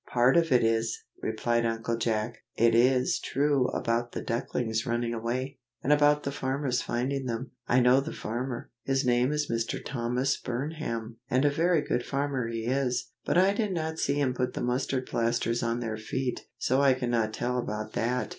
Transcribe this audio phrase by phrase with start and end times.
[0.07, 2.39] "Part of it is," replied Uncle Jack.
[2.55, 7.51] "It is true about the ducklings running away, and about the farmer's finding them.
[7.67, 8.71] I know the farmer.
[8.81, 9.79] His name is Mr.
[9.85, 13.11] Thomas Burnham, and a very good farmer he is.
[13.25, 16.95] But I did not see him put the mustard plasters on their feet, so I
[16.95, 18.29] cannot tell about that."